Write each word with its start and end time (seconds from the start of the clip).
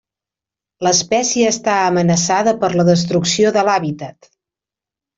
L'espècie 0.87 1.51
està 1.57 1.77
amenaçada 1.91 2.57
per 2.65 2.73
la 2.81 2.89
destrucció 2.91 3.55
de 3.59 3.69
l'hàbitat. 3.71 4.35